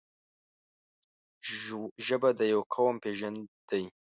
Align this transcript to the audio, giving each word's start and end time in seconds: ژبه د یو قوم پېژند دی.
ژبه 2.05 2.29
د 2.39 2.41
یو 2.53 2.61
قوم 2.73 2.95
پېژند 3.03 3.39
دی. 3.69 3.83